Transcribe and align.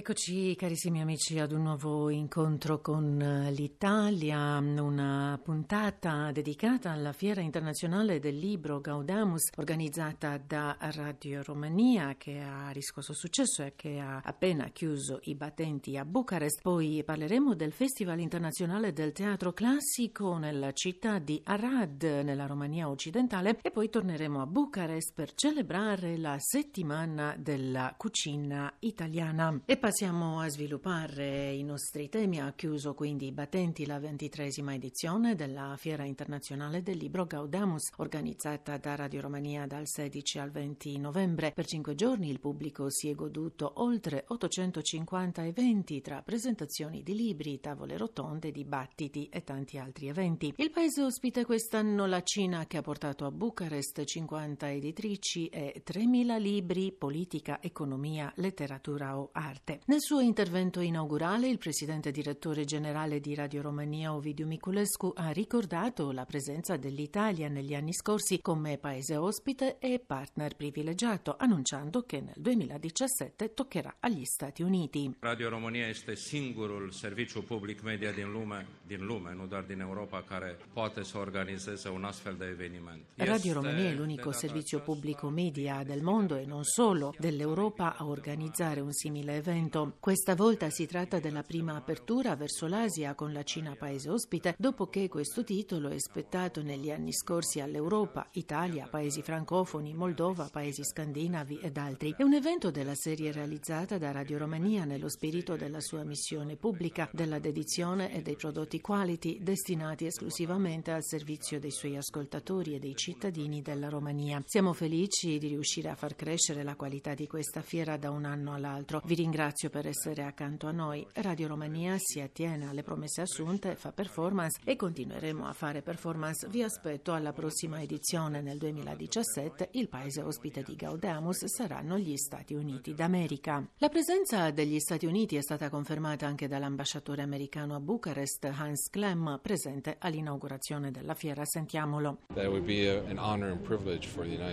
Eccoci 0.00 0.56
carissimi 0.56 1.02
amici 1.02 1.38
ad 1.38 1.52
un 1.52 1.64
nuovo 1.64 2.08
incontro 2.08 2.80
con 2.80 3.20
eh, 3.20 3.52
l'Italia, 3.52 4.56
una 4.56 5.38
puntata 5.44 6.32
dedicata 6.32 6.90
alla 6.90 7.12
Fiera 7.12 7.42
internazionale 7.42 8.18
del 8.18 8.38
libro 8.38 8.80
Gaudamus 8.80 9.50
organizzata 9.58 10.38
da 10.38 10.74
Radio 10.78 11.42
Romania 11.42 12.14
che 12.16 12.40
ha 12.40 12.70
riscosso 12.70 13.12
successo 13.12 13.62
e 13.62 13.74
che 13.76 13.98
ha 13.98 14.22
appena 14.24 14.70
chiuso 14.70 15.20
i 15.24 15.34
battenti 15.34 15.98
a 15.98 16.06
Bucarest. 16.06 16.62
Poi 16.62 17.02
parleremo 17.04 17.54
del 17.54 17.72
Festival 17.72 18.20
internazionale 18.20 18.94
del 18.94 19.12
teatro 19.12 19.52
classico 19.52 20.38
nella 20.38 20.72
città 20.72 21.18
di 21.18 21.42
Arad 21.44 22.02
nella 22.24 22.46
Romania 22.46 22.88
occidentale 22.88 23.58
e 23.60 23.70
poi 23.70 23.90
torneremo 23.90 24.40
a 24.40 24.46
Bucarest 24.46 25.12
per 25.12 25.34
celebrare 25.34 26.16
la 26.16 26.36
settimana 26.38 27.36
della 27.38 27.94
cucina 27.98 28.74
italiana. 28.78 29.60
E 29.66 29.76
passiamo 29.90 30.38
a 30.38 30.48
sviluppare 30.48 31.52
i 31.52 31.64
nostri 31.64 32.08
temi. 32.08 32.38
Ha 32.38 32.52
chiuso 32.52 32.94
quindi 32.94 33.26
i 33.26 33.32
battenti 33.32 33.86
la 33.86 33.98
ventitresima 33.98 34.72
edizione 34.72 35.34
della 35.34 35.74
Fiera 35.76 36.04
internazionale 36.04 36.80
del 36.80 36.96
libro 36.96 37.26
Gaudamus, 37.26 37.90
organizzata 37.96 38.76
da 38.76 38.94
Radio 38.94 39.22
Romania 39.22 39.66
dal 39.66 39.88
16 39.88 40.38
al 40.38 40.52
20 40.52 40.96
novembre. 40.98 41.50
Per 41.50 41.66
cinque 41.66 41.96
giorni 41.96 42.30
il 42.30 42.38
pubblico 42.38 42.88
si 42.88 43.08
è 43.08 43.16
goduto 43.16 43.72
oltre 43.82 44.26
850 44.28 45.44
eventi 45.44 46.00
tra 46.00 46.22
presentazioni 46.22 47.02
di 47.02 47.16
libri, 47.16 47.58
tavole 47.58 47.96
rotonde, 47.96 48.52
dibattiti 48.52 49.28
e 49.28 49.42
tanti 49.42 49.76
altri 49.76 50.06
eventi. 50.06 50.54
Il 50.58 50.70
paese 50.70 51.02
ospita 51.02 51.44
quest'anno 51.44 52.06
la 52.06 52.22
Cina 52.22 52.64
che 52.68 52.76
ha 52.76 52.82
portato 52.82 53.24
a 53.24 53.32
Bucarest 53.32 54.04
50 54.04 54.70
editrici 54.70 55.48
e 55.48 55.82
3.000 55.84 56.38
libri, 56.38 56.92
politica, 56.92 57.60
economia, 57.60 58.32
letteratura 58.36 59.18
o 59.18 59.30
arte. 59.32 59.79
Nel 59.86 60.00
suo 60.00 60.20
intervento 60.20 60.80
inaugurale 60.80 61.48
il 61.48 61.58
presidente 61.58 62.10
direttore 62.12 62.64
generale 62.64 63.18
di 63.18 63.34
Radio 63.34 63.62
Romania 63.62 64.14
Ovidiu 64.14 64.46
Miculescu 64.46 65.12
ha 65.16 65.30
ricordato 65.30 66.12
la 66.12 66.24
presenza 66.26 66.76
dell'Italia 66.76 67.48
negli 67.48 67.74
anni 67.74 67.92
scorsi 67.92 68.40
come 68.40 68.78
paese 68.78 69.16
ospite 69.16 69.78
e 69.78 69.98
partner 69.98 70.54
privilegiato, 70.54 71.34
annunciando 71.36 72.02
che 72.02 72.20
nel 72.20 72.34
2017 72.36 73.54
toccherà 73.54 73.96
agli 74.00 74.24
Stati 74.24 74.62
Uniti. 74.62 75.16
Radio 75.18 75.48
Romania 75.48 75.88
este 75.88 76.14
singurul 76.14 76.92
serviciu 76.92 77.42
public 77.42 77.82
media 77.82 78.12
din 78.12 78.30
lume, 78.30 78.66
din 78.86 79.04
lume, 79.04 79.32
nu 79.34 79.46
doar 79.46 79.64
din 79.64 79.80
Europa, 79.80 80.22
care 80.22 80.58
poate 80.72 81.02
să 81.02 81.88
un 81.92 82.04
astfel 82.04 82.36
de 82.38 82.44
eveniment. 82.44 83.02
Radio 83.16 83.54
Romania 83.54 83.88
è 83.88 83.94
l'unico 83.94 84.30
servizio 84.30 84.80
pubblico 84.80 85.28
media 85.30 85.82
del 85.84 86.02
mondo 86.02 86.36
e 86.36 86.44
non 86.44 86.64
solo 86.64 87.14
dell'Europa 87.18 87.96
a 87.96 88.06
organizzare 88.06 88.80
un 88.80 88.92
simile 88.92 89.36
evento 89.36 89.59
momento. 89.60 89.96
Questa 90.00 90.34
volta 90.34 90.70
si 90.70 90.86
tratta 90.86 91.20
della 91.20 91.42
prima 91.42 91.76
apertura 91.76 92.34
verso 92.34 92.66
l'Asia 92.66 93.14
con 93.14 93.32
la 93.32 93.42
Cina 93.42 93.76
paese 93.76 94.08
ospite, 94.08 94.54
dopo 94.58 94.86
che 94.86 95.08
questo 95.08 95.44
titolo 95.44 95.88
è 95.88 95.98
spettato 95.98 96.62
negli 96.62 96.90
anni 96.90 97.12
scorsi 97.12 97.60
all'Europa, 97.60 98.26
Italia, 98.32 98.88
paesi 98.88 99.22
francofoni, 99.22 99.92
Moldova, 99.92 100.48
paesi 100.50 100.82
scandinavi 100.82 101.60
ed 101.62 101.76
altri. 101.76 102.14
È 102.16 102.22
un 102.22 102.34
evento 102.34 102.70
della 102.70 102.94
serie 102.94 103.32
realizzata 103.32 103.98
da 103.98 104.10
Radio 104.12 104.38
Romania 104.38 104.84
nello 104.84 105.10
spirito 105.10 105.56
della 105.56 105.80
sua 105.80 106.04
missione 106.04 106.56
pubblica, 106.56 107.08
della 107.12 107.38
dedizione 107.38 108.14
e 108.14 108.22
dei 108.22 108.36
prodotti 108.36 108.80
quality 108.80 109.42
destinati 109.42 110.06
esclusivamente 110.06 110.90
al 110.90 111.04
servizio 111.04 111.60
dei 111.60 111.70
suoi 111.70 111.96
ascoltatori 111.96 112.74
e 112.74 112.78
dei 112.78 112.96
cittadini 112.96 113.60
della 113.60 113.88
Romania. 113.88 114.42
Siamo 114.46 114.72
felici 114.72 115.38
di 115.38 115.48
riuscire 115.48 115.90
a 115.90 115.94
far 115.94 116.14
crescere 116.14 116.62
la 116.62 116.76
qualità 116.76 117.14
di 117.14 117.26
questa 117.26 117.60
fiera 117.60 117.96
da 117.96 118.10
un 118.10 118.24
anno 118.24 118.54
all'altro. 118.54 119.02
Vi 119.04 119.14
ringrazio 119.14 119.49
ringrazio 119.50 119.70
per 119.70 119.86
essere 119.88 120.22
accanto 120.22 120.68
a 120.68 120.70
noi. 120.70 121.04
Radio 121.14 121.48
Romania 121.48 121.96
si 121.98 122.20
attiene 122.20 122.68
alle 122.68 122.82
promesse 122.82 123.20
assunte, 123.20 123.74
fa 123.74 123.90
performance 123.90 124.60
e 124.64 124.76
continueremo 124.76 125.44
a 125.46 125.52
fare 125.52 125.82
performance. 125.82 126.46
Vi 126.48 126.62
aspetto 126.62 127.12
alla 127.12 127.32
prossima 127.32 127.80
edizione 127.82 128.42
nel 128.42 128.58
2017. 128.58 129.70
Il 129.72 129.88
paese 129.88 130.22
ospite 130.22 130.62
di 130.62 130.76
Gaudamus 130.76 131.46
saranno 131.46 131.98
gli 131.98 132.16
Stati 132.16 132.54
Uniti 132.54 132.94
d'America. 132.94 133.66
La 133.78 133.88
presenza 133.88 134.50
degli 134.50 134.78
Stati 134.78 135.06
Uniti 135.06 135.34
è 135.36 135.42
stata 135.42 135.68
confermata 135.68 136.26
anche 136.26 136.46
dall'ambasciatore 136.46 137.22
americano 137.22 137.74
a 137.74 137.80
Bucarest, 137.80 138.44
Hans 138.44 138.88
Klemm, 138.88 139.36
presente 139.42 139.96
all'inaugurazione 139.98 140.92
della 140.92 141.14
fiera. 141.14 141.44
Sentiamolo. 141.44 142.18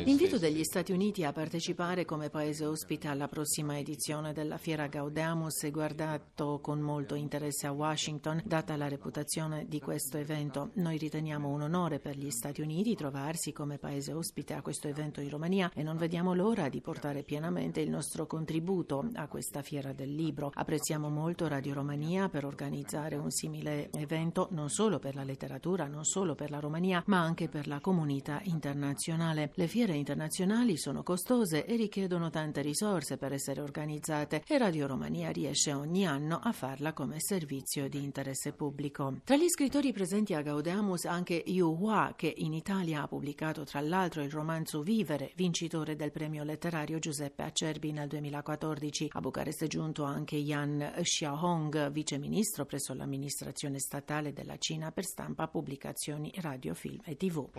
L'invito 0.03 0.37
degli 0.39 0.63
Stati 0.63 0.91
Uniti 0.91 1.23
a 1.23 1.31
partecipare 1.31 2.05
come 2.05 2.29
paese 2.29 2.65
ospite 2.65 3.07
alla 3.07 3.27
prossima 3.27 3.77
edizione 3.77 4.33
della 4.33 4.57
fiera 4.57 4.86
Gaudeamus 4.87 5.63
è 5.63 5.71
guardato 5.71 6.59
con 6.61 6.79
molto 6.79 7.15
interesse 7.15 7.67
a 7.67 7.71
Washington, 7.71 8.41
data 8.45 8.75
la 8.75 8.87
reputazione 8.87 9.65
di 9.67 9.79
questo 9.79 10.17
evento. 10.17 10.69
Noi 10.75 10.97
riteniamo 10.97 11.49
un 11.49 11.61
onore 11.61 11.99
per 11.99 12.15
gli 12.17 12.29
Stati 12.29 12.61
Uniti 12.61 12.95
trovarsi 12.95 13.51
come 13.51 13.77
paese 13.77 14.13
ospite 14.13 14.53
a 14.53 14.61
questo 14.61 14.87
evento 14.87 15.21
in 15.21 15.29
Romania 15.29 15.71
e 15.73 15.83
non 15.83 15.97
vediamo 15.97 16.33
l'ora 16.33 16.69
di 16.69 16.81
portare 16.81 17.23
pienamente 17.23 17.81
il 17.81 17.89
nostro 17.89 18.27
contributo 18.27 19.09
a 19.15 19.27
questa 19.27 19.61
fiera 19.61 19.93
del 19.93 20.13
libro. 20.13 20.51
Apprezziamo 20.53 21.09
molto 21.09 21.47
Radio 21.47 21.73
Romania 21.73 22.29
per 22.29 22.45
organizzare 22.45 23.15
un 23.15 23.31
simile 23.31 23.89
evento 23.91 24.47
non 24.51 24.69
solo 24.69 24.99
per 24.99 25.15
la 25.15 25.23
letteratura, 25.23 25.87
non 25.87 26.05
solo 26.05 26.35
per 26.35 26.51
la 26.51 26.59
Romania, 26.59 27.03
ma 27.07 27.19
anche 27.19 27.49
per 27.49 27.67
la 27.67 27.79
comunità 27.79 28.39
internazionale. 28.43 29.51
Le 29.55 29.67
fiere 29.67 29.95
internazionali 29.95 30.77
sono 30.77 31.03
costose 31.03 31.65
e 31.65 31.75
richiedono 31.75 32.29
tante 32.29 32.61
risorse 32.61 33.17
per 33.17 33.33
essere 33.33 33.61
organizzate 33.61 34.43
e 34.47 34.57
Radio 34.57 34.76
Romania 34.85 35.31
riesce 35.31 35.73
ogni 35.73 36.05
anno 36.05 36.39
a 36.43 36.51
farla 36.51 36.93
come 36.93 37.19
servizio 37.19 37.89
di 37.89 38.03
interesse 38.03 38.51
pubblico. 38.51 39.21
Tra 39.23 39.35
gli 39.35 39.49
scrittori 39.49 39.91
presenti 39.91 40.33
a 40.33 40.41
Gaudeamus 40.41 41.05
anche 41.05 41.41
Yu 41.47 41.75
Hua, 41.79 42.13
che 42.15 42.31
in 42.37 42.53
Italia 42.53 43.01
ha 43.01 43.07
pubblicato 43.07 43.63
tra 43.63 43.81
l'altro 43.81 44.21
il 44.21 44.29
romanzo 44.29 44.81
Vivere, 44.81 45.31
vincitore 45.35 45.95
del 45.95 46.11
premio 46.11 46.43
letterario 46.43 46.99
Giuseppe 46.99 47.43
Acerbi 47.43 47.91
nel 47.91 48.07
2014. 48.07 49.09
A 49.13 49.21
Bucarest 49.21 49.63
è 49.63 49.67
giunto 49.67 50.03
anche 50.03 50.35
Yan 50.35 50.93
Xiaohong, 51.01 51.89
viceministro 51.91 52.65
presso 52.65 52.93
l'amministrazione 52.93 53.79
statale 53.79 54.33
della 54.33 54.57
Cina 54.57 54.91
per 54.91 55.05
stampa, 55.05 55.47
pubblicazioni, 55.47 56.31
radio, 56.41 56.73
film 56.73 57.01
e 57.05 57.15
tv. 57.15 57.49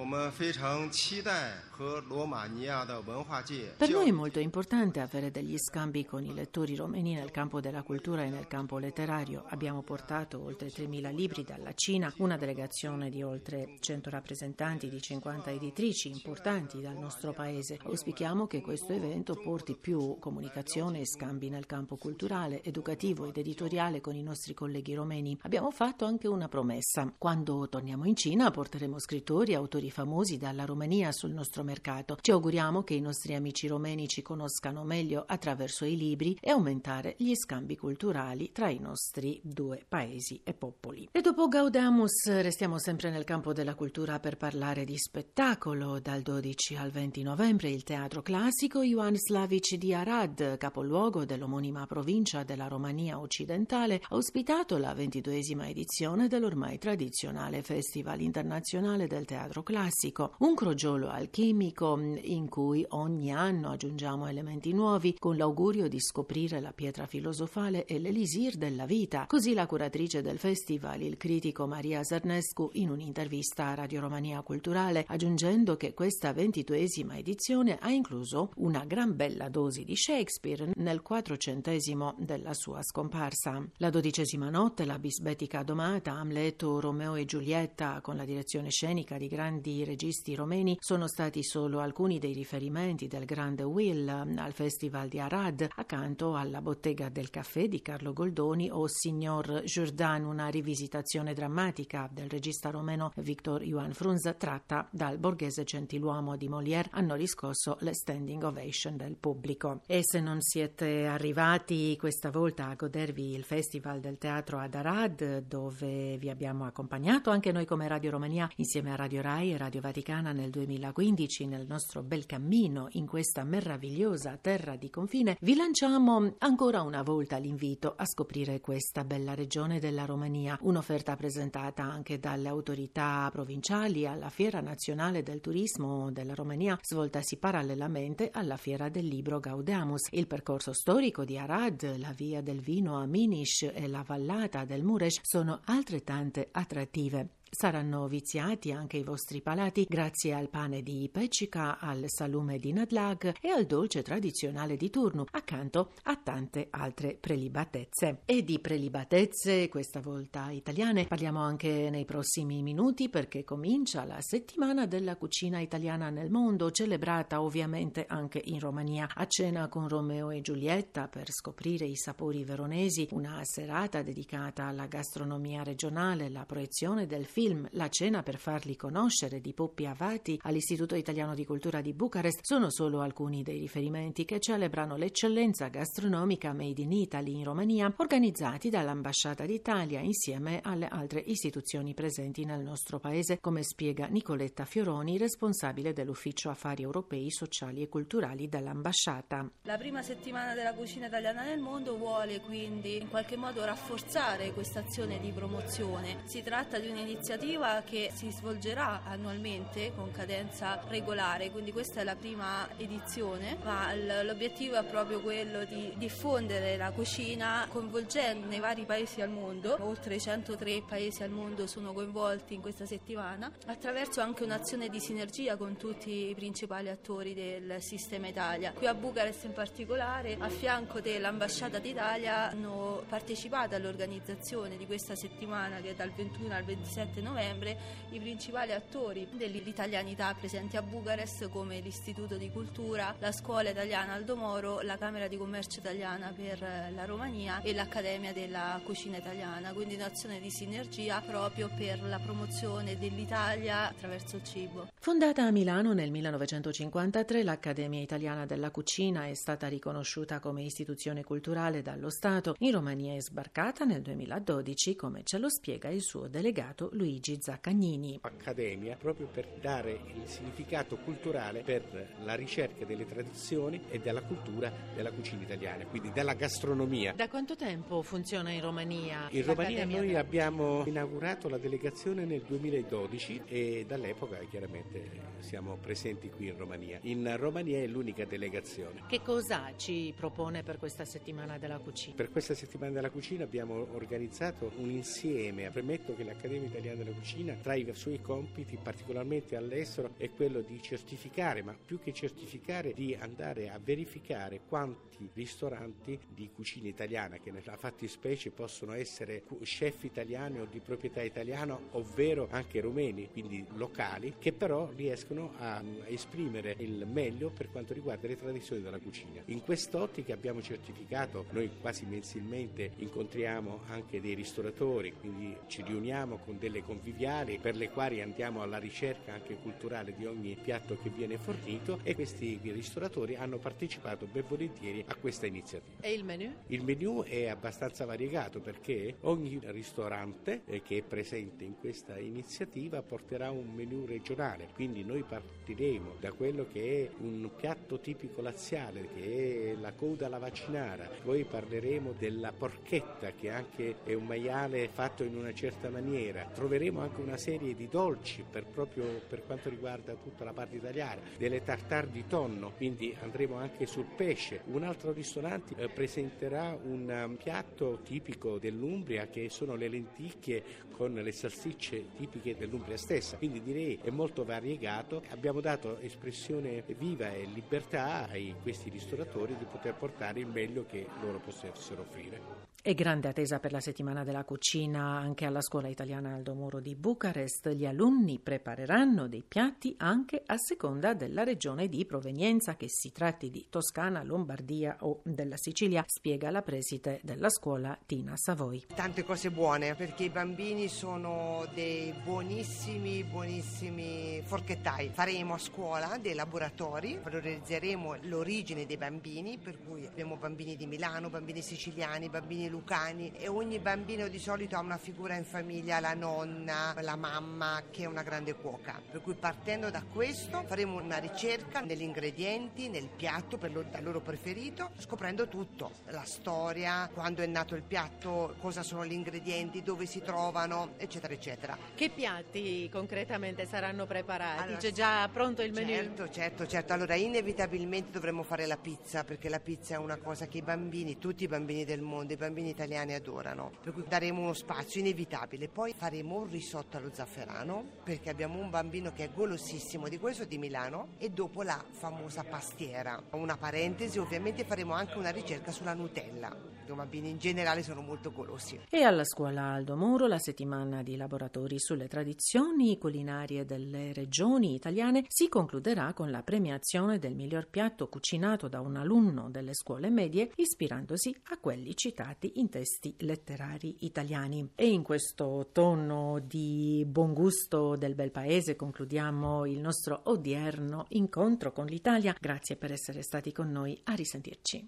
Per 3.76 3.90
noi 3.90 4.08
è 4.08 4.12
molto 4.12 4.38
importante 4.38 5.00
avere 5.00 5.30
degli 5.30 5.56
scambi 5.58 6.04
con 6.04 6.24
i 6.24 6.34
lettori 6.34 6.74
romeni 7.08 7.14
nel 7.14 7.30
campo 7.30 7.60
della 7.60 7.82
cultura 7.82 8.24
e 8.24 8.30
nel 8.30 8.46
campo 8.46 8.78
letterario. 8.78 9.44
Abbiamo 9.48 9.82
portato 9.82 10.42
oltre 10.42 10.68
3.000 10.68 11.14
libri 11.14 11.42
dalla 11.42 11.72
Cina, 11.72 12.12
una 12.18 12.36
delegazione 12.36 13.10
di 13.10 13.22
oltre 13.22 13.76
100 13.78 14.10
rappresentanti 14.10 14.88
di 14.88 15.00
50 15.00 15.50
editrici 15.50 16.10
importanti 16.10 16.80
dal 16.80 16.96
nostro 16.96 17.32
paese. 17.32 17.78
Auspichiamo 17.82 18.46
che 18.46 18.60
questo 18.60 18.92
evento 18.92 19.34
porti 19.34 19.76
più 19.76 20.18
comunicazione 20.18 21.00
e 21.00 21.06
scambi 21.06 21.48
nel 21.48 21.66
campo 21.66 21.96
culturale, 21.96 22.62
educativo 22.62 23.26
ed 23.26 23.38
editoriale 23.38 24.00
con 24.00 24.14
i 24.14 24.22
nostri 24.22 24.54
colleghi 24.54 24.94
romeni. 24.94 25.38
Abbiamo 25.42 25.70
fatto 25.70 26.04
anche 26.04 26.28
una 26.28 26.48
promessa. 26.48 27.12
Quando 27.16 27.68
torniamo 27.68 28.04
in 28.04 28.16
Cina 28.16 28.50
porteremo 28.50 28.98
scrittori 28.98 29.52
e 29.52 29.56
autori 29.56 29.90
famosi 29.90 30.36
dalla 30.36 30.64
Romania 30.64 31.12
sul 31.12 31.30
nostro 31.30 31.62
mercato. 31.62 32.16
Ci 32.20 32.30
auguriamo 32.30 32.82
che 32.82 32.94
i 32.94 33.00
nostri 33.00 33.34
amici 33.34 33.66
romeni 33.66 34.08
ci 34.08 34.22
conoscano 34.22 34.84
meglio 34.84 35.24
attraverso 35.26 35.84
i 35.84 35.96
libri 35.96 36.36
e 36.40 36.50
aumentare 36.50 36.97
sviluppare 36.98 37.14
gli 37.18 37.34
scambi 37.34 37.76
culturali 37.76 38.50
tra 38.52 38.68
i 38.68 38.78
nostri 38.78 39.40
due 39.42 39.84
paesi 39.88 40.40
e 40.44 40.54
popoli. 40.54 41.08
E 41.12 41.20
dopo 41.20 41.48
Gaudamus 41.48 42.28
restiamo 42.40 42.78
sempre 42.78 43.10
nel 43.10 43.24
campo 43.24 43.52
della 43.52 43.74
cultura 43.74 44.18
per 44.18 44.36
parlare 44.36 44.84
di 44.84 44.96
spettacolo. 44.98 46.00
Dal 46.00 46.22
12 46.22 46.76
al 46.76 46.90
20 46.90 47.22
novembre 47.22 47.70
il 47.70 47.82
Teatro 47.82 48.22
Classico 48.22 48.82
Ioan 48.82 49.16
Slavic 49.16 49.76
di 49.76 49.94
Arad, 49.94 50.56
capoluogo 50.56 51.24
dell'omonima 51.24 51.86
provincia 51.86 52.42
della 52.42 52.68
Romania 52.68 53.18
occidentale, 53.18 54.00
ha 54.08 54.16
ospitato 54.16 54.76
la 54.76 54.94
ventiduesima 54.94 55.68
edizione 55.68 56.28
dell'ormai 56.28 56.78
tradizionale 56.78 57.62
Festival 57.62 58.20
internazionale 58.20 59.06
del 59.06 59.24
teatro 59.24 59.62
classico, 59.62 60.34
un 60.38 60.54
crogiolo 60.54 61.08
alchimico 61.08 61.98
in 61.98 62.48
cui 62.48 62.84
ogni 62.90 63.32
anno 63.32 63.70
aggiungiamo 63.70 64.26
elementi 64.26 64.72
nuovi 64.72 65.16
con 65.18 65.36
l'augurio 65.36 65.88
di 65.88 66.00
scoprire 66.00 66.60
la 66.60 66.72
pietra 66.72 66.87
filosofale 67.06 67.84
e 67.84 67.98
l'elisir 67.98 68.56
della 68.56 68.86
vita. 68.86 69.26
Così 69.26 69.52
la 69.52 69.66
curatrice 69.66 70.22
del 70.22 70.38
festival, 70.38 71.02
il 71.02 71.16
critico 71.16 71.66
Maria 71.66 72.02
Zarnescu, 72.02 72.70
in 72.74 72.90
un'intervista 72.90 73.66
a 73.66 73.74
Radio 73.74 74.00
Romania 74.00 74.42
Culturale, 74.42 75.04
aggiungendo 75.06 75.76
che 75.76 75.94
questa 75.94 76.32
ventitresima 76.32 77.16
edizione 77.18 77.78
ha 77.78 77.90
incluso 77.90 78.50
una 78.56 78.84
gran 78.84 79.14
bella 79.14 79.48
dose 79.48 79.84
di 79.84 79.94
Shakespeare 79.94 80.72
nel 80.76 81.02
quattrocentesimo 81.02 82.14
della 82.18 82.54
sua 82.54 82.82
scomparsa. 82.82 83.62
La 83.76 83.90
dodicesima 83.90 84.48
notte, 84.50 84.84
la 84.84 84.98
bisbetica 84.98 85.62
domata, 85.62 86.12
Amleto, 86.12 86.80
Romeo 86.80 87.14
e 87.14 87.24
Giulietta, 87.26 88.00
con 88.00 88.16
la 88.16 88.24
direzione 88.24 88.70
scenica 88.70 89.18
di 89.18 89.28
grandi 89.28 89.84
registi 89.84 90.34
romeni, 90.34 90.76
sono 90.80 91.06
stati 91.06 91.44
solo 91.44 91.80
alcuni 91.80 92.18
dei 92.18 92.32
riferimenti 92.32 93.06
del 93.06 93.24
grande 93.24 93.62
Will 93.62 94.08
al 94.08 94.52
festival 94.52 95.08
di 95.08 95.20
Arad, 95.20 95.66
accanto 95.76 96.34
alla 96.34 96.60
bottega 96.60 96.77
Bottega 96.78 97.08
del 97.08 97.28
caffè 97.28 97.66
di 97.66 97.82
Carlo 97.82 98.12
Goldoni 98.12 98.70
o 98.70 98.86
Signor 98.86 99.62
Jourdan, 99.64 100.24
una 100.24 100.46
rivisitazione 100.46 101.34
drammatica 101.34 102.08
del 102.12 102.30
regista 102.30 102.70
romeno 102.70 103.10
Victor 103.16 103.62
Johan 103.64 103.94
Frunz 103.94 104.32
tratta 104.38 104.86
dal 104.92 105.18
borghese 105.18 105.64
gentiluomo 105.64 106.36
di 106.36 106.48
Molière 106.48 106.88
hanno 106.92 107.16
riscosso 107.16 107.78
le 107.80 107.94
standing 107.94 108.44
ovation 108.44 108.96
del 108.96 109.16
pubblico. 109.16 109.80
E 109.86 110.02
se 110.04 110.20
non 110.20 110.40
siete 110.40 111.06
arrivati 111.06 111.96
questa 111.98 112.30
volta 112.30 112.68
a 112.68 112.76
godervi 112.76 113.32
il 113.32 113.42
Festival 113.42 113.98
del 113.98 114.16
Teatro 114.16 114.60
ad 114.60 114.76
Arad, 114.76 115.46
dove 115.48 116.16
vi 116.16 116.30
abbiamo 116.30 116.64
accompagnato 116.64 117.30
anche 117.30 117.50
noi 117.50 117.66
come 117.66 117.88
Radio 117.88 118.12
Romania 118.12 118.48
insieme 118.54 118.92
a 118.92 118.94
Radio 118.94 119.20
Rai 119.20 119.52
e 119.52 119.56
Radio 119.56 119.80
Vaticana 119.80 120.30
nel 120.30 120.50
2015 120.50 121.46
nel 121.46 121.66
nostro 121.66 122.04
bel 122.04 122.24
cammino 122.24 122.86
in 122.92 123.06
questa 123.08 123.42
meravigliosa 123.42 124.38
terra 124.40 124.76
di 124.76 124.90
confine, 124.90 125.36
vi 125.40 125.56
lanciamo 125.56 126.34
ancora 126.38 126.57
una 126.66 127.02
volta 127.02 127.36
l'invito 127.36 127.94
a 127.96 128.04
scoprire 128.04 128.60
questa 128.60 129.04
bella 129.04 129.32
regione 129.34 129.78
della 129.78 130.04
Romania, 130.04 130.58
un'offerta 130.62 131.14
presentata 131.14 131.84
anche 131.84 132.18
dalle 132.18 132.48
autorità 132.48 133.28
provinciali 133.30 134.08
alla 134.08 134.28
Fiera 134.28 134.60
Nazionale 134.60 135.22
del 135.22 135.40
Turismo 135.40 136.10
della 136.10 136.34
Romania, 136.34 136.76
svoltasi 136.82 137.36
parallelamente 137.36 138.30
alla 138.32 138.56
Fiera 138.56 138.88
del 138.88 139.06
Libro 139.06 139.38
Gaudeamus. 139.38 140.08
Il 140.10 140.26
percorso 140.26 140.72
storico 140.72 141.24
di 141.24 141.38
Arad, 141.38 141.96
la 141.96 142.12
via 142.12 142.42
del 142.42 142.60
vino 142.60 142.98
a 142.98 143.06
Minish 143.06 143.70
e 143.72 143.86
la 143.86 144.02
vallata 144.04 144.64
del 144.64 144.82
Muresh 144.82 145.20
sono 145.22 145.60
altrettante 145.64 146.48
attrattive. 146.50 147.37
Saranno 147.50 148.06
viziati 148.08 148.72
anche 148.72 148.98
i 148.98 149.02
vostri 149.02 149.40
palati 149.40 149.86
grazie 149.88 150.34
al 150.34 150.50
pane 150.50 150.82
di 150.82 151.08
peccica, 151.10 151.78
al 151.78 152.04
salume 152.06 152.58
di 152.58 152.72
Nadlag 152.72 153.36
e 153.40 153.48
al 153.48 153.64
dolce 153.64 154.02
tradizionale 154.02 154.76
di 154.76 154.90
Turnu, 154.90 155.24
accanto 155.30 155.92
a 156.02 156.16
tante 156.16 156.68
altre 156.70 157.16
prelibatezze. 157.18 158.20
E 158.26 158.44
di 158.44 158.58
prelibatezze, 158.58 159.68
questa 159.68 160.00
volta 160.00 160.50
italiane, 160.50 161.06
parliamo 161.06 161.40
anche 161.40 161.88
nei 161.90 162.04
prossimi 162.04 162.62
minuti 162.62 163.08
perché 163.08 163.44
comincia 163.44 164.04
la 164.04 164.20
settimana 164.20 164.86
della 164.86 165.16
cucina 165.16 165.58
italiana 165.58 166.10
nel 166.10 166.30
mondo, 166.30 166.70
celebrata 166.70 167.40
ovviamente 167.40 168.04
anche 168.06 168.42
in 168.44 168.60
Romania. 168.60 169.08
A 169.14 169.26
cena 169.26 169.68
con 169.68 169.88
Romeo 169.88 170.30
e 170.30 170.42
Giulietta 170.42 171.08
per 171.08 171.30
scoprire 171.30 171.86
i 171.86 171.96
sapori 171.96 172.44
veronesi, 172.44 173.08
una 173.12 173.40
serata 173.42 174.02
dedicata 174.02 174.66
alla 174.66 174.86
gastronomia 174.86 175.62
regionale, 175.62 176.28
la 176.28 176.44
proiezione 176.44 177.06
del 177.06 177.24
film 177.24 177.36
film 177.38 177.68
La 177.74 177.88
cena 177.88 178.24
per 178.24 178.36
farli 178.36 178.74
conoscere 178.74 179.40
di 179.40 179.52
Poppi 179.52 179.86
Avati 179.86 180.40
all'Istituto 180.42 180.96
Italiano 180.96 181.36
di 181.36 181.44
Cultura 181.44 181.80
di 181.80 181.92
Bucarest 181.92 182.40
sono 182.42 182.68
solo 182.68 183.00
alcuni 183.00 183.44
dei 183.44 183.60
riferimenti 183.60 184.24
che 184.24 184.40
celebrano 184.40 184.96
l'eccellenza 184.96 185.68
gastronomica 185.68 186.52
Made 186.52 186.82
in 186.82 186.90
Italy 186.90 187.36
in 187.36 187.44
Romania, 187.44 187.94
organizzati 187.96 188.70
dall'Ambasciata 188.70 189.46
d'Italia 189.46 190.00
insieme 190.00 190.58
alle 190.64 190.88
altre 190.88 191.20
istituzioni 191.20 191.94
presenti 191.94 192.44
nel 192.44 192.64
nostro 192.64 192.98
paese, 192.98 193.38
come 193.40 193.62
spiega 193.62 194.06
Nicoletta 194.06 194.64
Fioroni, 194.64 195.16
responsabile 195.16 195.92
dell'Ufficio 195.92 196.50
Affari 196.50 196.82
Europei, 196.82 197.30
Sociali 197.30 197.82
e 197.82 197.88
Culturali 197.88 198.48
dell'Ambasciata. 198.48 199.48
La 199.62 199.78
prima 199.78 200.02
settimana 200.02 200.54
della 200.54 200.74
cucina 200.74 201.06
italiana 201.06 201.44
nel 201.44 201.60
mondo 201.60 201.96
vuole 201.96 202.40
quindi 202.40 202.96
in 202.96 203.08
qualche 203.08 203.36
modo 203.36 203.64
rafforzare 203.64 204.52
questa 204.52 204.80
azione 204.80 205.20
di 205.20 205.30
promozione. 205.30 206.22
Si 206.24 206.42
tratta 206.42 206.80
di 206.80 206.88
un'iniziativa 206.88 207.26
un'iniziativa 207.28 207.82
che 207.84 208.10
si 208.14 208.30
svolgerà 208.30 209.02
annualmente 209.04 209.92
con 209.94 210.10
cadenza 210.10 210.80
regolare, 210.88 211.50
quindi 211.50 211.72
questa 211.72 212.00
è 212.00 212.04
la 212.04 212.16
prima 212.16 212.66
edizione, 212.78 213.58
ma 213.62 213.94
l'obiettivo 214.22 214.76
è 214.76 214.84
proprio 214.84 215.20
quello 215.20 215.64
di 215.64 215.92
diffondere 215.98 216.78
la 216.78 216.90
cucina 216.90 217.66
coinvolgendo 217.68 218.46
nei 218.46 218.60
vari 218.60 218.86
paesi 218.86 219.20
al 219.20 219.28
mondo, 219.28 219.76
oltre 219.80 220.18
103 220.18 220.84
paesi 220.88 221.22
al 221.22 221.28
mondo 221.28 221.66
sono 221.66 221.92
coinvolti 221.92 222.54
in 222.54 222.62
questa 222.62 222.86
settimana, 222.86 223.52
attraverso 223.66 224.22
anche 224.22 224.44
un'azione 224.44 224.88
di 224.88 224.98
sinergia 224.98 225.56
con 225.56 225.76
tutti 225.76 226.30
i 226.30 226.34
principali 226.34 226.88
attori 226.88 227.34
del 227.34 227.82
sistema 227.82 228.28
Italia. 228.28 228.72
Qui 228.72 228.86
a 228.86 228.94
Bucarest 228.94 229.44
in 229.44 229.52
particolare, 229.52 230.36
a 230.38 230.48
fianco 230.48 231.00
dell'ambasciata 231.00 231.78
d'Italia, 231.78 232.48
hanno 232.48 233.02
partecipato 233.06 233.74
all'organizzazione 233.74 234.78
di 234.78 234.86
questa 234.86 235.14
settimana 235.14 235.80
che 235.82 235.90
è 235.90 235.94
dal 235.94 236.10
21 236.10 236.54
al 236.54 236.64
27 236.64 237.17
7 237.18 237.20
novembre 237.20 237.76
i 238.10 238.20
principali 238.20 238.72
attori 238.72 239.28
dell'italianità 239.32 240.34
presenti 240.38 240.76
a 240.76 240.82
Bucarest 240.82 241.48
come 241.48 241.80
l'Istituto 241.80 242.36
di 242.36 242.50
Cultura, 242.50 243.14
la 243.18 243.32
Scuola 243.32 243.70
Italiana 243.70 244.14
Aldo 244.14 244.36
Moro, 244.36 244.80
la 244.80 244.96
Camera 244.96 245.28
di 245.28 245.36
Commercio 245.36 245.80
Italiana 245.80 246.32
per 246.34 246.60
la 246.60 247.04
Romania 247.04 247.60
e 247.60 247.74
l'Accademia 247.74 248.32
della 248.32 248.80
Cucina 248.82 249.18
Italiana, 249.18 249.72
quindi 249.72 249.94
un'azione 249.94 250.40
di 250.40 250.50
sinergia 250.50 251.20
proprio 251.20 251.68
per 251.76 252.02
la 252.02 252.18
promozione 252.18 252.96
dell'Italia 252.96 253.88
attraverso 253.88 254.36
il 254.36 254.44
cibo. 254.44 254.88
Fondata 254.98 255.44
a 255.44 255.50
Milano 255.50 255.92
nel 255.92 256.10
1953, 256.10 257.42
l'Accademia 257.42 258.00
Italiana 258.00 258.46
della 258.46 258.70
Cucina 258.70 259.26
è 259.26 259.34
stata 259.34 259.68
riconosciuta 259.68 260.38
come 260.40 260.62
istituzione 260.62 261.24
culturale 261.24 261.82
dallo 261.82 262.10
Stato. 262.10 262.54
In 262.60 262.72
Romania 262.72 263.14
è 263.14 263.20
sbarcata 263.20 263.84
nel 263.84 264.02
2012, 264.02 264.96
come 264.96 265.22
ce 265.24 265.38
lo 265.38 265.48
spiega 265.48 265.88
il 265.88 266.02
suo 266.02 266.26
delegato 266.26 266.88
Luigi 266.92 267.07
Luigi 267.08 267.38
Zaccagnini. 267.40 268.18
Accademia 268.20 268.94
proprio 268.96 269.28
per 269.28 269.48
dare 269.62 269.98
il 270.14 270.28
significato 270.28 270.98
culturale 270.98 271.62
per 271.62 272.16
la 272.22 272.34
ricerca 272.34 272.84
delle 272.84 273.06
tradizioni 273.06 273.80
e 273.88 273.98
della 273.98 274.20
cultura 274.20 274.70
della 274.94 275.10
cucina 275.10 275.42
italiana, 275.42 275.86
quindi 275.86 276.12
della 276.12 276.34
gastronomia. 276.34 277.14
Da 277.14 277.28
quanto 277.28 277.56
tempo 277.56 278.02
funziona 278.02 278.50
in 278.50 278.60
Romania? 278.60 279.28
In 279.30 279.42
Romania 279.42 279.86
noi 279.86 280.16
abbiamo 280.16 280.84
inaugurato 280.84 281.48
la 281.48 281.56
delegazione 281.56 282.26
nel 282.26 282.42
2012 282.42 283.42
e 283.46 283.86
dall'epoca 283.88 284.36
chiaramente 284.50 285.36
siamo 285.40 285.78
presenti 285.80 286.28
qui 286.28 286.48
in 286.48 286.58
Romania. 286.58 286.98
In 287.02 287.36
Romania 287.38 287.78
è 287.78 287.86
l'unica 287.86 288.26
delegazione. 288.26 289.04
Che 289.08 289.22
cosa 289.22 289.72
ci 289.76 290.12
propone 290.14 290.62
per 290.62 290.76
questa 290.76 291.06
settimana 291.06 291.56
della 291.56 291.78
cucina? 291.78 292.16
Per 292.16 292.30
questa 292.30 292.54
settimana 292.54 292.92
della 292.92 293.10
cucina 293.10 293.44
abbiamo 293.44 293.86
organizzato 293.94 294.72
un 294.76 294.90
insieme. 294.90 295.70
Premetto 295.70 296.14
che 296.14 296.24
l'Accademia 296.24 296.68
Italiana 296.68 296.96
della 296.98 297.16
Cucina, 297.16 297.54
tra 297.54 297.74
i 297.74 297.88
suoi 297.94 298.20
compiti, 298.20 298.76
particolarmente 298.76 299.56
all'estero, 299.56 300.12
è 300.16 300.28
quello 300.30 300.60
di 300.60 300.80
certificare, 300.82 301.62
ma 301.62 301.74
più 301.74 301.98
che 301.98 302.12
certificare, 302.12 302.92
di 302.92 303.14
andare 303.14 303.70
a 303.70 303.78
verificare 303.82 304.60
quanti 304.68 305.28
ristoranti 305.34 306.18
di 306.28 306.50
cucina 306.54 306.88
italiana, 306.88 307.38
che 307.38 307.50
nella 307.50 307.76
fattispecie 307.76 308.50
possono 308.50 308.92
essere 308.92 309.42
chef 309.62 310.04
italiani 310.04 310.60
o 310.60 310.66
di 310.70 310.80
proprietà 310.80 311.22
italiana, 311.22 311.78
ovvero 311.92 312.48
anche 312.50 312.80
rumeni, 312.80 313.28
quindi 313.32 313.64
locali, 313.74 314.34
che 314.38 314.52
però 314.52 314.90
riescono 314.94 315.54
a 315.58 315.82
esprimere 316.06 316.74
il 316.78 317.06
meglio 317.06 317.50
per 317.50 317.70
quanto 317.70 317.94
riguarda 317.94 318.28
le 318.28 318.36
tradizioni 318.36 318.82
della 318.82 318.98
cucina. 318.98 319.42
In 319.46 319.62
quest'ottica 319.62 320.34
abbiamo 320.34 320.62
certificato, 320.62 321.46
noi 321.50 321.70
quasi 321.80 322.04
mensilmente 322.06 322.92
incontriamo 322.96 323.80
anche 323.88 324.20
dei 324.20 324.34
ristoratori, 324.34 325.12
quindi 325.12 325.56
ci 325.66 325.82
riuniamo 325.82 326.38
con 326.38 326.58
delle 326.58 326.82
conviviali 326.88 327.58
per 327.58 327.76
le 327.76 327.90
quali 327.90 328.22
andiamo 328.22 328.62
alla 328.62 328.78
ricerca 328.78 329.34
anche 329.34 329.56
culturale 329.56 330.14
di 330.16 330.24
ogni 330.24 330.56
piatto 330.60 330.96
che 330.96 331.10
viene 331.10 331.36
fornito 331.36 332.00
e 332.02 332.14
questi 332.14 332.58
ristoratori 332.62 333.36
hanno 333.36 333.58
partecipato 333.58 334.26
ben 334.26 334.44
volentieri 334.48 335.04
a 335.06 335.14
questa 335.14 335.44
iniziativa. 335.44 336.00
E 336.00 336.14
il 336.14 336.24
menù? 336.24 336.50
Il 336.68 336.82
menù 336.82 337.22
è 337.24 337.48
abbastanza 337.48 338.06
variegato 338.06 338.60
perché 338.60 339.16
ogni 339.22 339.60
ristorante 339.64 340.62
eh, 340.64 340.80
che 340.80 340.98
è 340.98 341.02
presente 341.02 341.64
in 341.64 341.78
questa 341.78 342.18
iniziativa 342.18 343.02
porterà 343.02 343.50
un 343.50 343.68
menù 343.74 344.06
regionale, 344.06 344.70
quindi 344.72 345.04
noi 345.04 345.22
partiremo 345.22 346.14
da 346.18 346.32
quello 346.32 346.66
che 346.72 347.04
è 347.04 347.22
un 347.22 347.50
piatto 347.54 348.00
tipico 348.00 348.40
laziale 348.40 349.08
che 349.14 349.72
è 349.72 349.78
la 349.78 349.92
coda 349.92 350.24
alla 350.24 350.38
vaccinara, 350.38 351.06
poi 351.22 351.44
parleremo 351.44 352.14
della 352.18 352.52
porchetta 352.52 353.32
che 353.32 353.50
anche 353.50 353.96
è 354.04 354.14
un 354.14 354.24
maiale 354.24 354.88
fatto 354.88 355.22
in 355.22 355.36
una 355.36 355.52
certa 355.52 355.90
maniera, 355.90 356.44
troveremo 356.44 356.76
troveremo 356.78 357.00
anche 357.00 357.20
una 357.20 357.36
serie 357.36 357.74
di 357.74 357.88
dolci 357.88 358.44
per, 358.48 358.64
proprio 358.64 359.04
per 359.28 359.44
quanto 359.44 359.68
riguarda 359.68 360.14
tutta 360.14 360.44
la 360.44 360.52
parte 360.52 360.76
italiana, 360.76 361.20
delle 361.36 361.64
tartare 361.64 362.08
di 362.08 362.24
tonno, 362.28 362.72
quindi 362.76 363.12
andremo 363.20 363.56
anche 363.56 363.84
sul 363.84 364.04
pesce. 364.04 364.62
Un 364.66 364.84
altro 364.84 365.10
ristorante 365.10 365.74
eh, 365.76 365.88
presenterà 365.88 366.78
un 366.80 367.24
um, 367.26 367.34
piatto 367.34 367.98
tipico 368.04 368.58
dell'Umbria 368.58 369.26
che 369.26 369.48
sono 369.50 369.74
le 369.74 369.88
lenticchie 369.88 370.62
con 370.92 371.14
le 371.14 371.32
salsicce 371.32 372.10
tipiche 372.16 372.56
dell'Umbria 372.56 372.96
stessa, 372.96 373.38
quindi 373.38 373.60
direi 373.60 373.98
è 374.00 374.10
molto 374.10 374.44
variegato. 374.44 375.22
Abbiamo 375.30 375.60
dato 375.60 375.98
espressione 375.98 376.84
viva 376.96 377.32
e 377.32 377.44
libertà 377.44 378.28
a 378.28 378.38
questi 378.62 378.88
ristoratori 378.88 379.56
di 379.58 379.64
poter 379.64 379.94
portare 379.94 380.38
il 380.38 380.46
meglio 380.46 380.86
che 380.86 381.06
loro 381.20 381.40
potessero 381.40 382.02
offrire. 382.02 382.68
E 382.88 382.94
grande 382.94 383.28
attesa 383.28 383.58
per 383.58 383.70
la 383.70 383.80
settimana 383.80 384.24
della 384.24 384.44
cucina 384.44 385.18
anche 385.18 385.44
alla 385.44 385.60
scuola 385.60 385.88
italiana 385.88 386.32
Aldo 386.32 386.54
Moro 386.54 386.80
di 386.80 386.94
Bucarest 386.94 387.68
gli 387.74 387.84
alunni 387.84 388.40
prepareranno 388.42 389.28
dei 389.28 389.44
piatti 389.46 389.94
anche 389.98 390.42
a 390.46 390.56
seconda 390.56 391.12
della 391.12 391.44
regione 391.44 391.88
di 391.88 392.06
provenienza, 392.06 392.76
che 392.76 392.88
si 392.88 393.12
tratti 393.12 393.50
di 393.50 393.66
Toscana, 393.68 394.22
Lombardia 394.22 394.96
o 395.00 395.20
della 395.22 395.58
Sicilia, 395.58 396.02
spiega 396.06 396.50
la 396.50 396.62
preside 396.62 397.20
della 397.22 397.50
scuola 397.50 397.94
Tina 398.06 398.38
Savoi. 398.38 398.86
Tante 398.94 399.22
cose 399.22 399.50
buone 399.50 399.94
perché 399.94 400.24
i 400.24 400.30
bambini 400.30 400.88
sono 400.88 401.66
dei 401.74 402.14
buonissimi, 402.24 403.22
buonissimi 403.24 404.40
forchettai. 404.46 405.10
Faremo 405.12 405.52
a 405.52 405.58
scuola 405.58 406.16
dei 406.16 406.32
laboratori, 406.32 407.20
valorizzeremo 407.22 408.16
l'origine 408.22 408.86
dei 408.86 408.96
bambini, 408.96 409.58
per 409.58 409.76
cui 409.78 410.06
abbiamo 410.06 410.36
bambini 410.36 410.74
di 410.74 410.86
Milano, 410.86 411.28
bambini 411.28 411.60
siciliani, 411.60 412.30
bambini 412.30 412.76
lucani 412.78 413.32
e 413.36 413.48
ogni 413.48 413.78
bambino 413.80 414.28
di 414.28 414.38
solito 414.38 414.76
ha 414.76 414.80
una 414.80 414.98
figura 414.98 415.34
in 415.34 415.44
famiglia, 415.44 415.98
la 415.98 416.14
nonna, 416.14 416.94
la 417.00 417.16
mamma 417.16 417.82
che 417.90 418.04
è 418.04 418.06
una 418.06 418.22
grande 418.22 418.54
cuoca. 418.54 419.00
Per 419.10 419.20
cui 419.20 419.34
partendo 419.34 419.90
da 419.90 420.02
questo 420.02 420.62
faremo 420.66 421.00
una 421.00 421.18
ricerca 421.18 421.80
negli 421.80 422.02
ingredienti, 422.02 422.88
nel 422.88 423.08
piatto 423.08 423.58
per 423.58 423.72
loro, 423.72 423.88
loro 424.00 424.20
preferito, 424.20 424.90
scoprendo 424.98 425.48
tutto, 425.48 425.90
la 426.06 426.24
storia, 426.24 427.10
quando 427.12 427.42
è 427.42 427.46
nato 427.46 427.74
il 427.74 427.82
piatto, 427.82 428.54
cosa 428.60 428.82
sono 428.82 429.04
gli 429.04 429.12
ingredienti, 429.12 429.82
dove 429.82 430.06
si 430.06 430.22
trovano, 430.22 430.92
eccetera, 430.98 431.32
eccetera. 431.32 431.76
Che 431.94 432.10
piatti 432.10 432.88
concretamente 432.90 433.66
saranno 433.66 434.06
preparati? 434.06 434.62
Allora, 434.62 434.78
C'è 434.78 434.92
già 434.92 435.28
pronto 435.32 435.62
il 435.62 435.72
menù? 435.72 435.88
Certo, 435.88 436.30
certo, 436.30 436.66
certo. 436.66 436.92
Allora, 436.92 437.16
inevitabilmente 437.16 438.12
dovremo 438.12 438.44
fare 438.44 438.66
la 438.66 438.76
pizza, 438.76 439.24
perché 439.24 439.48
la 439.48 439.60
pizza 439.60 439.94
è 439.94 439.98
una 439.98 440.16
cosa 440.16 440.46
che 440.46 440.58
i 440.58 440.62
bambini, 440.62 441.18
tutti 441.18 441.44
i 441.44 441.48
bambini 441.48 441.84
del 441.84 442.00
mondo, 442.00 442.32
i 442.32 442.36
bambini 442.36 442.57
italiani 442.66 443.14
adorano. 443.14 443.70
Per 443.82 443.92
cui 443.92 444.04
daremo 444.08 444.40
uno 444.40 444.52
spazio 444.52 445.00
inevitabile. 445.00 445.68
Poi 445.68 445.94
faremo 445.96 446.40
un 446.40 446.50
risotto 446.50 446.96
allo 446.96 447.10
zafferano, 447.12 447.84
perché 448.02 448.30
abbiamo 448.30 448.58
un 448.58 448.70
bambino 448.70 449.12
che 449.12 449.24
è 449.24 449.30
golosissimo 449.32 450.08
di 450.08 450.18
questo 450.18 450.44
di 450.44 450.58
Milano 450.58 451.08
e 451.18 451.30
dopo 451.30 451.62
la 451.62 451.82
famosa 451.90 452.44
pastiera. 452.44 453.22
Una 453.32 453.56
parentesi, 453.56 454.18
ovviamente 454.18 454.64
faremo 454.64 454.94
anche 454.94 455.18
una 455.18 455.30
ricerca 455.30 455.70
sulla 455.70 455.94
Nutella. 455.94 456.76
I 456.88 456.94
bambini 456.94 457.28
in 457.28 457.36
generale 457.36 457.82
sono 457.82 458.00
molto 458.00 458.32
golosi. 458.32 458.80
E 458.88 459.02
alla 459.02 459.24
scuola 459.24 459.74
Aldo 459.74 459.94
Moro 459.94 460.26
la 460.26 460.38
settimana 460.38 461.02
di 461.02 461.16
laboratori 461.16 461.78
sulle 461.78 462.08
tradizioni 462.08 462.96
culinarie 462.96 463.66
delle 463.66 464.14
regioni 464.14 464.74
italiane 464.74 465.24
si 465.28 465.50
concluderà 465.50 466.14
con 466.14 466.30
la 466.30 466.42
premiazione 466.42 467.18
del 467.18 467.34
miglior 467.34 467.68
piatto 467.68 468.08
cucinato 468.08 468.68
da 468.68 468.80
un 468.80 468.96
alunno 468.96 469.50
delle 469.50 469.74
scuole 469.74 470.08
medie 470.08 470.50
ispirandosi 470.56 471.36
a 471.50 471.58
quelli 471.58 471.94
citati 471.94 472.47
in 472.56 472.68
testi 472.68 473.14
letterari 473.18 473.96
italiani. 474.00 474.70
E 474.74 474.90
in 474.90 475.02
questo 475.02 475.68
tono 475.72 476.38
di 476.40 477.04
buon 477.06 477.32
gusto 477.32 477.96
del 477.96 478.14
bel 478.14 478.30
paese 478.30 478.76
concludiamo 478.76 479.66
il 479.66 479.78
nostro 479.78 480.20
odierno 480.24 481.06
incontro 481.10 481.72
con 481.72 481.86
l'Italia. 481.86 482.36
Grazie 482.38 482.76
per 482.76 482.92
essere 482.92 483.22
stati 483.22 483.52
con 483.52 483.70
noi. 483.70 483.98
A 484.04 484.14
risentirci. 484.14 484.86